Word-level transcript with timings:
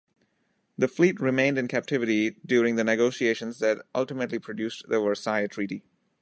The 0.79 0.87
fleet 0.87 1.19
remained 1.19 1.59
in 1.59 1.67
captivity 1.67 2.31
during 2.43 2.75
the 2.75 2.83
negotiations 2.83 3.59
that 3.59 3.85
ultimately 3.93 4.39
produced 4.39 4.89
the 4.89 4.99
Versailles 4.99 5.45
Treaty. 5.45 5.83